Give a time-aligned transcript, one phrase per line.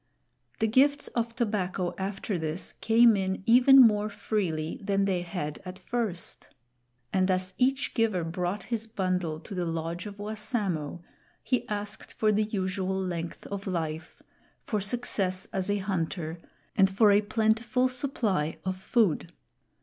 [0.57, 5.77] The gifts of tobacco after this came in even more freely than they had at
[5.77, 6.47] first;
[7.13, 11.03] and as each giver brought his bundle to the lodge of Wassamo,
[11.43, 14.23] he asked for the usual length of life,
[14.63, 16.39] for success as a hunter,
[16.75, 19.31] and for a plentiful supply of food.